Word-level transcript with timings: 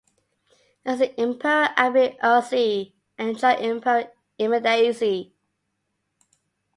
As 0.83 0.99
an 0.99 1.13
imperial 1.15 1.69
abbey 1.75 2.17
Irsee 2.23 2.91
enjoyed 3.19 3.59
Imperial 3.59 4.09
immediacy. 4.39 5.31